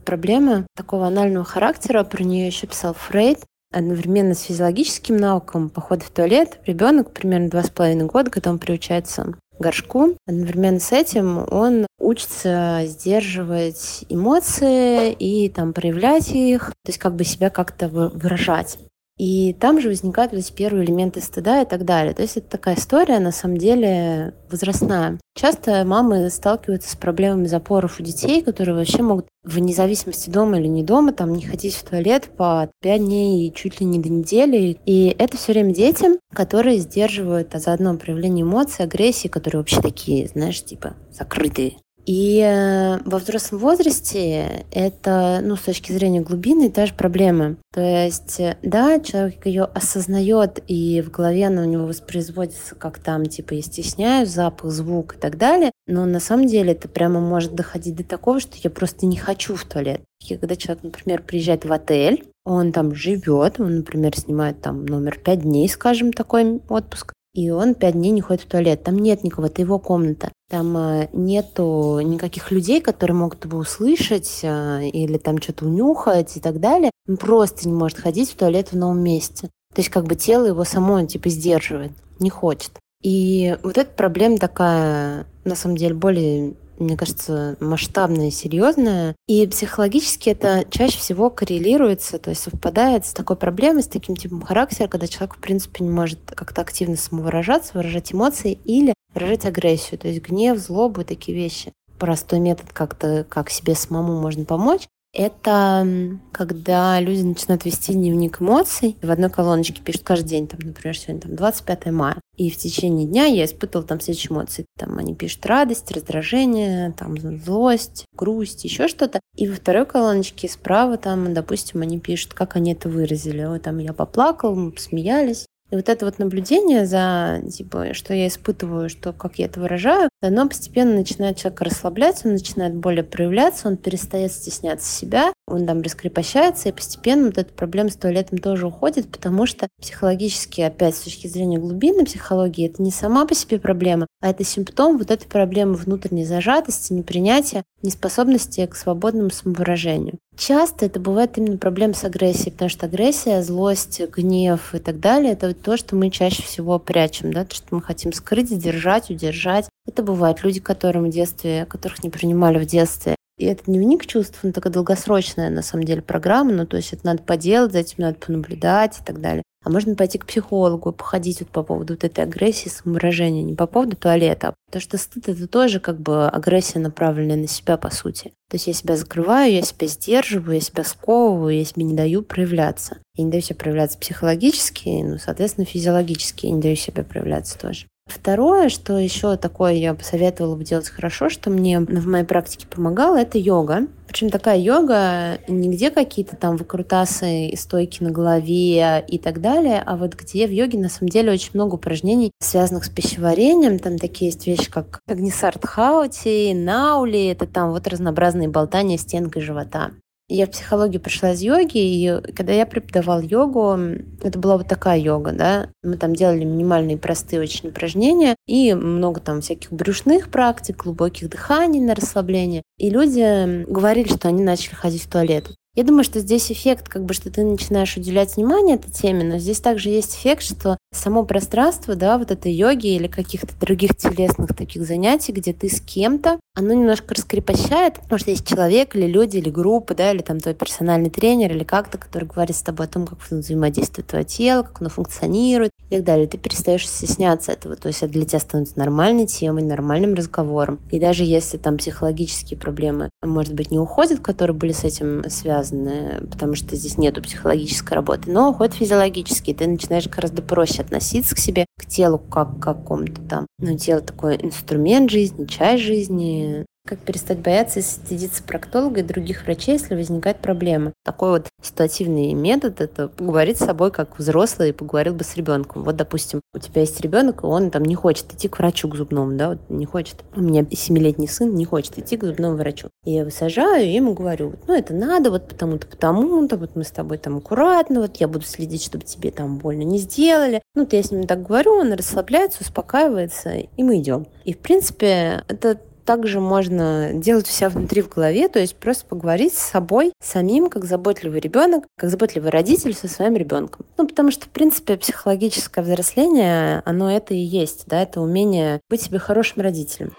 [0.04, 3.40] Проблема такого анального характера, про нее еще писал Фрейд,
[3.72, 8.60] одновременно с физиологическим науком, поход в туалет, ребенок примерно два с половиной года, когда он
[8.60, 10.16] приучается горшку.
[10.26, 17.24] Одновременно с этим он учится сдерживать эмоции и там проявлять их, то есть как бы
[17.24, 18.78] себя как-то выражать.
[19.20, 22.14] И там же возникают вот эти первые элементы стыда и так далее.
[22.14, 25.18] То есть это такая история, на самом деле, возрастная.
[25.36, 30.68] Часто мамы сталкиваются с проблемами запоров у детей, которые вообще могут вне зависимости дома или
[30.68, 34.08] не дома, там не ходить в туалет по 5 дней и чуть ли не до
[34.08, 34.78] недели.
[34.86, 40.28] И это все время дети, которые сдерживают, а заодно проявление эмоций, агрессии, которые вообще такие,
[40.28, 41.76] знаешь, типа закрытые.
[42.06, 47.56] И э, во взрослом возрасте это, ну, с точки зрения глубины, та же проблема.
[47.72, 52.98] То есть, э, да, человек ее осознает, и в голове она у него воспроизводится, как
[52.98, 55.70] там, типа, я стесняюсь, запах, звук и так далее.
[55.86, 59.54] Но на самом деле это прямо может доходить до такого, что я просто не хочу
[59.54, 60.00] в туалет.
[60.26, 65.18] И когда человек, например, приезжает в отель, он там живет, он, например, снимает там номер
[65.18, 68.82] пять дней, скажем, такой отпуск, и он пять дней не ходит в туалет.
[68.82, 70.30] Там нет никого, это его комната.
[70.50, 76.40] Там э, нету никаких людей, которые могут его услышать э, или там что-то унюхать и
[76.40, 76.90] так далее.
[77.08, 79.48] Он просто не может ходить в туалет в новом месте.
[79.72, 82.72] То есть как бы тело его само типа сдерживает, не хочет.
[83.00, 89.14] И вот эта проблема такая, на самом деле, более мне кажется, масштабное, серьезное.
[89.28, 94.42] И психологически это чаще всего коррелируется, то есть совпадает с такой проблемой, с таким типом
[94.42, 99.98] характера, когда человек, в принципе, не может как-то активно самовыражаться, выражать эмоции или выражать агрессию,
[99.98, 101.72] то есть гнев, злобу такие вещи.
[101.98, 108.96] Простой метод как-то, как себе самому можно помочь, это когда люди начинают вести дневник эмоций.
[109.02, 112.20] В одной колоночке пишут каждый день, там, например, сегодня там, 25 мая.
[112.36, 114.66] И в течение дня я испытывал там следующие эмоции.
[114.78, 119.18] Там они пишут радость, раздражение, там злость, грусть, еще что-то.
[119.34, 123.44] И во второй колоночке справа там, допустим, они пишут, как они это выразили.
[123.44, 125.46] Вот там я поплакал, мы посмеялись.
[125.70, 130.09] И вот это вот наблюдение за, типа, что я испытываю, что как я это выражаю,
[130.22, 135.82] оно постепенно начинает человек расслабляться, он начинает более проявляться, он перестает стесняться себя, он там
[135.82, 141.00] раскрепощается, и постепенно вот эта проблема с туалетом тоже уходит, потому что психологически, опять с
[141.00, 145.26] точки зрения глубины психологии, это не сама по себе проблема, а это симптом вот этой
[145.26, 150.18] проблемы внутренней зажатости, непринятия, неспособности к свободному самовыражению.
[150.36, 155.32] Часто это бывает именно проблема с агрессией, потому что агрессия, злость, гнев и так далее—
[155.34, 159.68] это то, что мы чаще всего прячем, да, то, что мы хотим скрыть, сдержать, удержать.
[159.90, 163.16] Это бывают люди, которым в детстве, которых не принимали в детстве.
[163.38, 167.04] И этот дневник чувств, он такая долгосрочная, на самом деле, программа, ну, то есть это
[167.06, 169.42] надо поделать, за этим надо понаблюдать и так далее.
[169.64, 173.66] А можно пойти к психологу, походить вот по поводу вот этой агрессии, самовыражения, не по
[173.66, 177.90] поводу туалета, а потому что стыд— это тоже как бы агрессия, направленная на себя, по
[177.90, 178.32] сути.
[178.48, 182.22] То есть я себя закрываю, я себя сдерживаю, я себя сковываю, я себе не даю
[182.22, 182.98] проявляться.
[183.16, 187.86] Я не даю себе проявляться психологически, ну, соответственно, физиологически я не даю себе проявляться тоже.
[188.10, 193.16] Второе, что еще такое я посоветовала бы делать хорошо, что мне в моей практике помогало,
[193.16, 193.86] это йога.
[194.08, 199.96] Причем такая йога нигде какие-то там выкрутасы и стойки на голове и так далее, а
[199.96, 203.78] вот где в йоге на самом деле очень много упражнений, связанных с пищеварением.
[203.78, 209.92] Там такие есть вещи, как Агнисардхаути, Наули, это там вот разнообразные болтания стенкой живота.
[210.32, 213.76] Я в психологию пришла из йоги, и когда я преподавал йогу,
[214.22, 219.18] это была вот такая йога, да, мы там делали минимальные простые очень упражнения и много
[219.18, 222.62] там всяких брюшных практик, глубоких дыханий на расслабление.
[222.78, 225.50] И люди говорили, что они начали ходить в туалет.
[225.80, 229.38] Я думаю, что здесь эффект, как бы, что ты начинаешь уделять внимание этой теме, но
[229.38, 234.54] здесь также есть эффект, что само пространство, да, вот этой йоги или каких-то других телесных
[234.54, 239.38] таких занятий, где ты с кем-то, оно немножко раскрепощает, потому что есть человек или люди,
[239.38, 242.88] или группа, да, или там твой персональный тренер, или как-то, который говорит с тобой о
[242.90, 246.26] том, как взаимодействует твое тело, как оно функционирует и так далее.
[246.26, 250.78] Ты перестаешь стесняться этого, то есть это для тебя становится нормальной темой, нормальным разговором.
[250.90, 255.69] И даже если там психологические проблемы, может быть, не уходят, которые были с этим связаны,
[255.70, 261.38] потому что здесь нету психологической работы, но уходят физиологические, ты начинаешь гораздо проще относиться к
[261.38, 263.46] себе, к телу, как к какому-то там.
[263.58, 269.44] Ну, тело такой инструмент жизни, часть жизни, как перестать бояться и стыдиться проктолога и других
[269.44, 270.92] врачей, если возникает проблема?
[271.04, 275.84] Такой вот ситуативный метод– это поговорить с собой как взрослый и поговорил бы с ребенком.
[275.84, 278.96] Вот, допустим, у тебя есть ребенок, и он там не хочет идти к врачу к
[278.96, 280.24] зубному, да, вот не хочет.
[280.34, 282.88] У меня семилетний сын не хочет идти к зубному врачу.
[283.04, 286.84] И я его сажаю и ему говорю, ну, это надо вот потому-то, потому-то, вот мы
[286.84, 290.62] с тобой там аккуратно, вот я буду следить, чтобы тебе там больно не сделали.
[290.74, 294.26] Ну, вот я с ним так говорю, он расслабляется, успокаивается, и мы идем.
[294.44, 295.78] И, в принципе, это
[296.10, 300.68] также можно делать у себя внутри в голове, то есть просто поговорить с собой самим,
[300.68, 303.86] как заботливый ребенок, как заботливый родитель со своим ребенком.
[303.96, 309.02] Ну, потому что, в принципе, психологическое взросление, оно это и есть, да, это умение быть
[309.02, 310.16] себе хорошим родителем.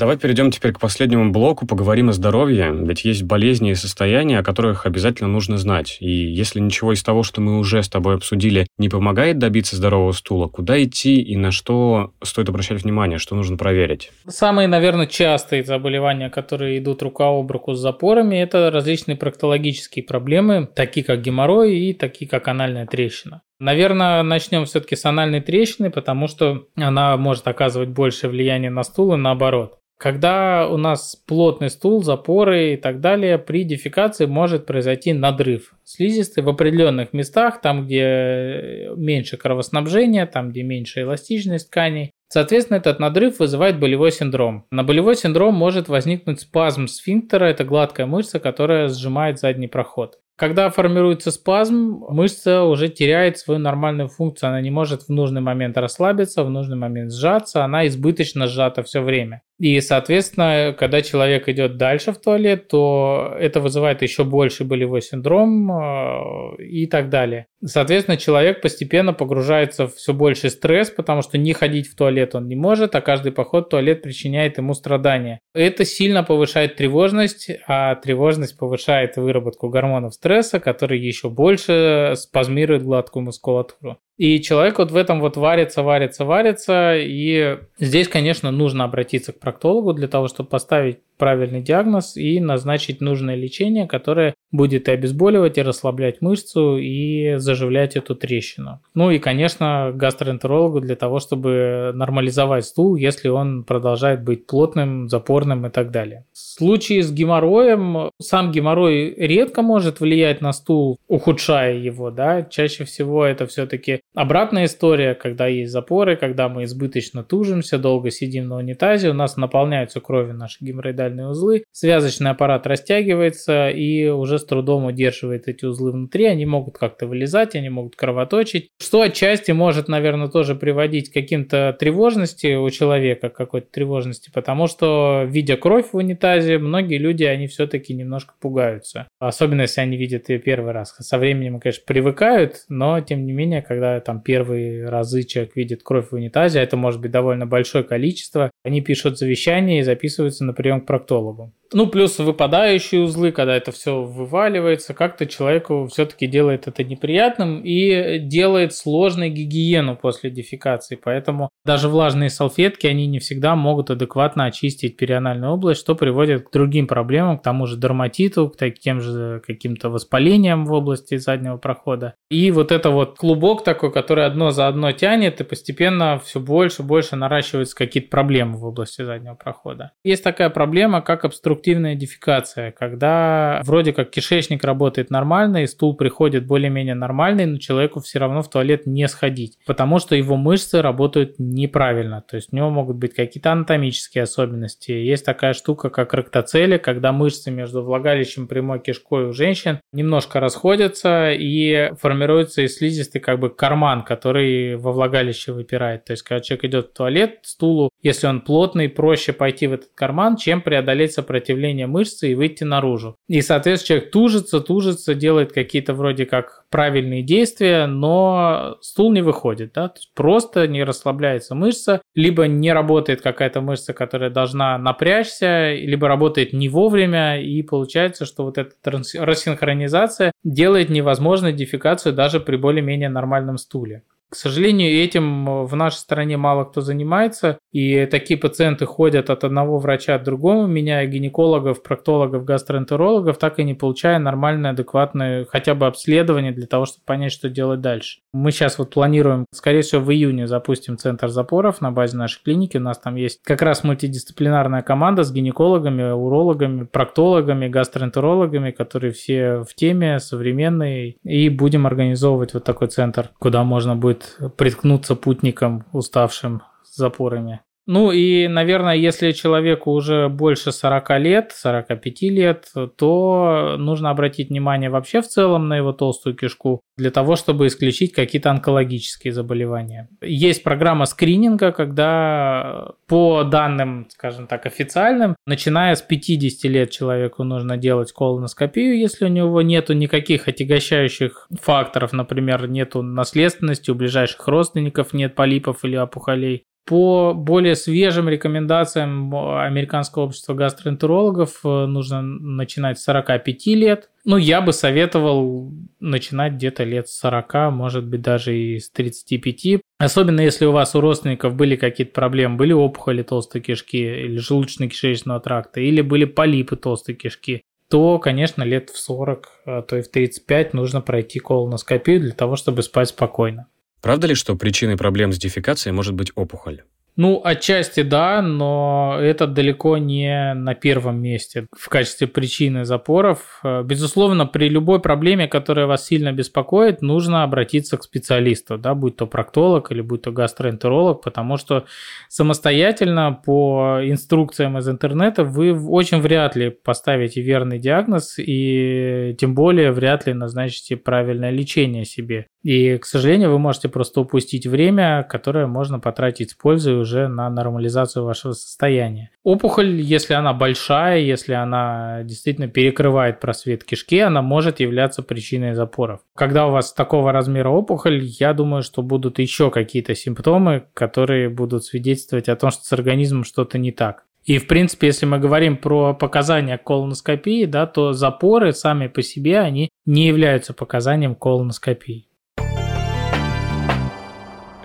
[0.00, 4.42] Давай перейдем теперь к последнему блоку, поговорим о здоровье, ведь есть болезни и состояния, о
[4.42, 5.98] которых обязательно нужно знать.
[6.00, 10.12] И если ничего из того, что мы уже с тобой обсудили, не помогает добиться здорового
[10.12, 14.10] стула, куда идти и на что стоит обращать внимание, что нужно проверить?
[14.26, 20.66] Самые, наверное, частые заболевания, которые идут рука об руку с запорами, это различные проктологические проблемы,
[20.74, 23.42] такие как геморрой и такие как анальная трещина.
[23.58, 29.12] Наверное, начнем все-таки с анальной трещины, потому что она может оказывать большее влияние на стул
[29.12, 29.76] и наоборот.
[30.00, 36.42] Когда у нас плотный стул, запоры и так далее, при дефекации может произойти надрыв слизистой
[36.42, 42.12] в определенных местах, там, где меньше кровоснабжения, там, где меньше эластичность тканей.
[42.28, 44.64] Соответственно, этот надрыв вызывает болевой синдром.
[44.70, 50.18] На болевой синдром может возникнуть спазм сфинктера, это гладкая мышца, которая сжимает задний проход.
[50.40, 54.48] Когда формируется спазм, мышца уже теряет свою нормальную функцию.
[54.48, 57.62] Она не может в нужный момент расслабиться, в нужный момент сжаться.
[57.62, 59.42] Она избыточно сжата все время.
[59.60, 65.70] И, соответственно, когда человек идет дальше в туалет, то это вызывает еще больше болевой синдром
[65.70, 67.46] э, и так далее.
[67.62, 72.48] Соответственно, человек постепенно погружается в все больше стресс, потому что не ходить в туалет он
[72.48, 75.40] не может, а каждый поход в туалет причиняет ему страдания.
[75.54, 80.29] Это сильно повышает тревожность, а тревожность повышает выработку гормонов стресса,
[80.60, 83.98] которые еще больше спазмируют гладкую мускулатуру.
[84.20, 86.94] И человек вот в этом вот варится, варится, варится.
[86.94, 93.00] И здесь, конечно, нужно обратиться к проктологу для того, чтобы поставить правильный диагноз и назначить
[93.00, 98.80] нужное лечение, которое будет и обезболивать, и расслаблять мышцу, и заживлять эту трещину.
[98.94, 105.66] Ну и, конечно, гастроэнтерологу для того, чтобы нормализовать стул, если он продолжает быть плотным, запорным
[105.66, 106.24] и так далее.
[106.32, 112.84] В случае с геморроем, сам геморрой редко может влиять на стул, ухудшая его, да, чаще
[112.84, 118.56] всего это все-таки обратная история, когда есть запоры, когда мы избыточно тужимся, долго сидим на
[118.56, 124.86] унитазе, у нас наполняются кровью наши геморроидальные узлы, связочный аппарат растягивается и уже с трудом
[124.86, 130.28] удерживает эти узлы внутри, они могут как-то вылезать, они могут кровоточить, что отчасти может, наверное,
[130.28, 136.58] тоже приводить к каким-то тревожности у человека, какой-то тревожности, потому что, видя кровь в унитазе,
[136.58, 140.94] многие люди, они все-таки немножко пугаются, особенно если они видят ее первый раз.
[140.98, 146.10] Со временем, конечно, привыкают, но, тем не менее, когда там первые разы человек видит кровь
[146.10, 150.52] в унитазе, а это может быть довольно большое количество, они пишут завещание и записываются на
[150.52, 151.52] прием к проктологу.
[151.72, 158.18] Ну, плюс выпадающие узлы, когда это все вываливается, как-то человеку все-таки делает это неприятным и
[158.18, 160.98] делает сложной гигиену после дефекации.
[161.02, 166.52] Поэтому даже влажные салфетки, они не всегда могут адекватно очистить перианальную область, что приводит к
[166.52, 172.14] другим проблемам, к тому же дерматиту, к таким же каким-то воспалениям в области заднего прохода.
[172.30, 176.82] И вот это вот клубок такой, который одно за одно тянет, и постепенно все больше
[176.82, 179.92] и больше наращиваются какие-то проблемы в области заднего прохода.
[180.02, 185.94] Есть такая проблема, как обструктивация обструктивная дефекация, когда вроде как кишечник работает нормально, и стул
[185.94, 190.80] приходит более-менее нормальный, но человеку все равно в туалет не сходить, потому что его мышцы
[190.80, 194.92] работают неправильно, то есть у него могут быть какие-то анатомические особенности.
[194.92, 201.32] Есть такая штука, как ректоцели, когда мышцы между влагалищем прямой кишкой у женщин немножко расходятся
[201.32, 206.04] и формируется из слизистой как бы карман, который во влагалище выпирает.
[206.04, 209.90] То есть, когда человек идет в туалет, стулу, если он плотный, проще пойти в этот
[209.94, 213.16] карман, чем преодолеть сопротивление сопротивление мышцы и выйти наружу.
[213.28, 219.72] И, соответственно, человек тужится, тужится, делает какие-то вроде как правильные действия, но стул не выходит,
[219.74, 226.52] да, просто не расслабляется мышца, либо не работает какая-то мышца, которая должна напрячься, либо работает
[226.52, 233.58] не вовремя, и получается, что вот эта рассинхронизация делает невозможной дефекацию даже при более-менее нормальном
[233.58, 234.02] стуле.
[234.30, 239.42] К сожалению, этим э, в нашей стране мало кто занимается, и такие пациенты ходят от
[239.42, 245.74] одного врача к другому, меняя гинекологов, проктологов, гастроэнтерологов, так и не получая нормальное, адекватное хотя
[245.74, 248.20] бы обследование для того, чтобы понять, что делать дальше.
[248.32, 252.76] Мы сейчас вот планируем, скорее всего, в июне запустим центр запоров на базе нашей клиники.
[252.76, 259.64] У нас там есть как раз мультидисциплинарная команда с гинекологами, урологами, проктологами, гастроэнтерологами, которые все
[259.68, 264.19] в теме, современные, и будем организовывать вот такой центр, куда можно будет
[264.56, 267.60] приткнуться путникам, уставшим запорами.
[267.92, 272.66] Ну и, наверное, если человеку уже больше 40 лет, 45 лет,
[272.96, 278.12] то нужно обратить внимание вообще в целом на его толстую кишку для того, чтобы исключить
[278.12, 280.08] какие-то онкологические заболевания.
[280.22, 287.76] Есть программа скрининга, когда по данным, скажем так, официальным, начиная с 50 лет человеку нужно
[287.76, 295.12] делать колоноскопию, если у него нету никаких отягощающих факторов, например, нету наследственности, у ближайших родственников
[295.12, 296.66] нет полипов или опухолей.
[296.90, 304.10] По более свежим рекомендациям Американского общества гастроэнтерологов э, нужно начинать с 45 лет.
[304.24, 305.70] Ну, я бы советовал
[306.00, 309.82] начинать где-то лет с 40, может быть, даже и с 35.
[309.98, 315.38] Особенно если у вас у родственников были какие-то проблемы, были опухоли толстой кишки или желудочно-кишечного
[315.38, 320.08] тракта, или были полипы толстой кишки, то, конечно, лет в 40, а то и в
[320.10, 323.68] 35 нужно пройти колоноскопию для того, чтобы спать спокойно.
[324.00, 326.82] Правда ли, что причиной проблем с дефекацией может быть опухоль?
[327.16, 333.60] Ну, отчасти да, но это далеко не на первом месте в качестве причины запоров.
[333.62, 339.16] Э, безусловно, при любой проблеме, которая вас сильно беспокоит, нужно обратиться к специалисту, да, будь
[339.16, 341.84] то проктолог или будь то гастроэнтеролог, потому что
[342.28, 349.92] самостоятельно по инструкциям из интернета вы очень вряд ли поставите верный диагноз и тем более
[349.92, 352.46] вряд ли назначите правильное лечение себе.
[352.62, 357.48] И, к сожалению, вы можете просто упустить время, которое можно потратить с пользой уже на
[357.48, 359.30] нормализацию вашего состояния.
[359.42, 366.20] Опухоль, если она большая, если она действительно перекрывает просвет кишки, она может являться причиной запоров.
[366.34, 371.84] Когда у вас такого размера опухоль, я думаю, что будут еще какие-то симптомы, которые будут
[371.84, 374.24] свидетельствовать о том, что с организмом что-то не так.
[374.44, 379.60] И, в принципе, если мы говорим про показания колоноскопии, да, то запоры сами по себе,
[379.60, 382.29] они не являются показанием колоноскопии.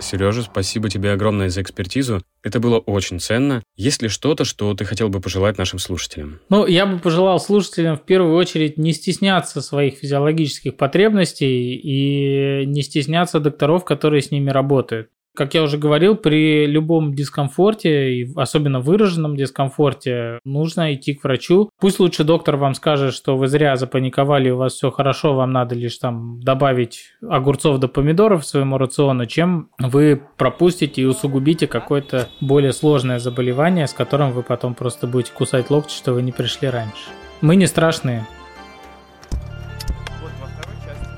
[0.06, 2.22] Сережа, спасибо тебе огромное за экспертизу.
[2.43, 3.64] Это было очень ценно.
[3.76, 6.39] Есть ли что-то, что ты хотел бы пожелать нашим слушателям?
[6.49, 12.84] Ну, я бы пожелал слушателям в первую очередь не стесняться своих физиологических потребностей и не
[12.84, 15.10] стесняться докторов, которые с ними работают.
[15.36, 21.69] Как я уже говорил, при любом дискомфорте, особенно выраженном дискомфорте, нужно идти к врачу.
[21.79, 25.75] Пусть лучше доктор вам скажет, что вы зря запаниковали, у вас все хорошо, вам надо
[25.75, 32.73] лишь там добавить огурцов до помидоров своему рациону, чем вы пропустите и усугубите какое-то более
[32.73, 37.09] сложное заболевание, с которым вы потом просто будете кусать локти, что вы не пришли раньше.
[37.41, 38.25] Мы не страшные,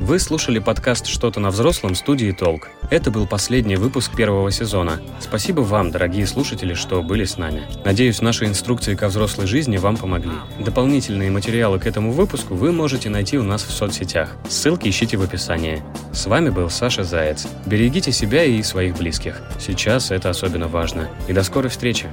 [0.08, 2.70] вы слушали подкаст «Что-то на взрослом» студии «Толк».
[2.90, 5.02] Это был последний выпуск первого сезона.
[5.20, 7.64] Спасибо вам, дорогие слушатели, что были с нами.
[7.84, 10.32] Надеюсь, наши инструкции ко взрослой жизни вам помогли.
[10.60, 14.38] Дополнительные материалы к этому выпуску вы можете найти у нас в соцсетях.
[14.48, 15.84] Ссылки ищите в описании.
[16.14, 17.46] С вами был Саша Заяц.
[17.66, 19.42] Берегите себя и своих близких.
[19.60, 21.10] Сейчас это особенно важно.
[21.28, 22.08] И до скорой встречи.